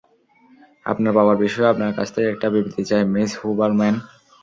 [0.85, 3.95] আপনার বাবার বিষয়ে আপনার কাছ থেকে একটা বিবৃতি চাই, মিস হুবারম্যান।